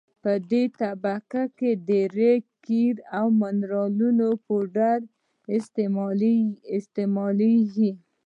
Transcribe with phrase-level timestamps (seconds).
[0.23, 1.69] په دې طبقه کې
[2.17, 4.99] ریګ قیر او منرالي پوډر
[6.89, 7.91] استعمالیږي